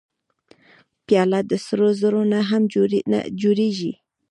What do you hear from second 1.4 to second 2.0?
د سرو